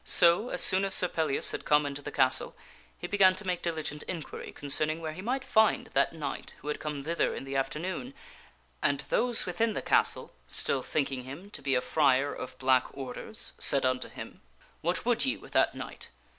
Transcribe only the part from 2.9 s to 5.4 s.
he began to make diligent inquiry concerning where he